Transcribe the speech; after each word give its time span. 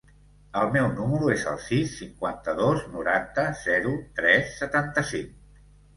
El 0.59 0.71
meu 0.75 0.87
número 0.99 1.27
es 1.33 1.43
el 1.51 1.59
sis, 1.65 1.93
cinquanta-dos, 2.01 2.81
noranta, 2.97 3.45
zero, 3.63 3.93
tres, 4.21 4.55
setanta-cinc. 4.63 5.65